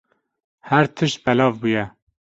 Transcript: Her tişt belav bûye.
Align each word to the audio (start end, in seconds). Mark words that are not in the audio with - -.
Her 0.69 0.85
tişt 0.95 1.19
belav 1.25 1.53
bûye. 1.61 1.85